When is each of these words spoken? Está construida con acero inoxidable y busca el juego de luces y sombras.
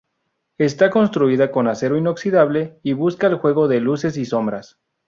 Está 0.57 0.89
construida 0.89 1.51
con 1.51 1.67
acero 1.67 1.95
inoxidable 1.95 2.79
y 2.81 2.93
busca 2.93 3.27
el 3.27 3.35
juego 3.35 3.67
de 3.67 3.81
luces 3.81 4.17
y 4.17 4.25
sombras. 4.25 4.79